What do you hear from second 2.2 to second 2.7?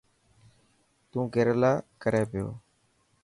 پيو.